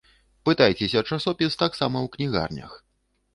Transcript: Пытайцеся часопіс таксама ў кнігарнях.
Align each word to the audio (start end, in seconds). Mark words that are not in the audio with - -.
Пытайцеся 0.47 1.03
часопіс 1.09 1.59
таксама 1.65 1.97
ў 2.05 2.07
кнігарнях. 2.17 2.73